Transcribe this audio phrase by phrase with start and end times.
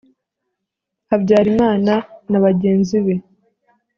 [1.09, 1.93] habyarimana
[2.29, 3.15] na bagenzi be